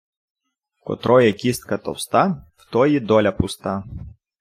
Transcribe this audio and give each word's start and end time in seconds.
В 0.79 0.83
котрої 0.83 1.33
кіска 1.33 1.77
товста, 1.77 2.45
в 2.57 2.71
тої 2.71 2.99
доля 2.99 3.31
пуста. 3.31 3.83